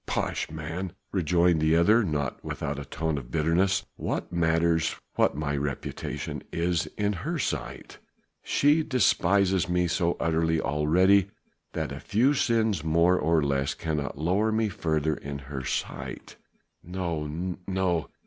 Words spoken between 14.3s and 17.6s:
me further in her sight." "No!